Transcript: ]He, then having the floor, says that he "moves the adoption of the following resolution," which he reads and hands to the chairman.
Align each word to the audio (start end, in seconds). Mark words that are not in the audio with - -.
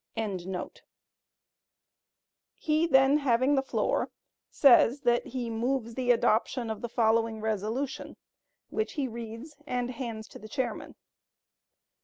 ]He, 2.57 2.87
then 2.87 3.17
having 3.19 3.53
the 3.53 3.61
floor, 3.61 4.09
says 4.49 5.01
that 5.01 5.27
he 5.27 5.51
"moves 5.51 5.93
the 5.93 6.09
adoption 6.09 6.71
of 6.71 6.81
the 6.81 6.89
following 6.89 7.39
resolution," 7.39 8.17
which 8.71 8.93
he 8.93 9.07
reads 9.07 9.55
and 9.67 9.91
hands 9.91 10.27
to 10.29 10.39
the 10.39 10.49
chairman. 10.49 10.95